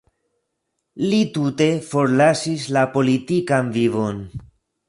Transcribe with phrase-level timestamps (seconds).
[1.11, 4.27] Li tute forlasis la politikan vivon.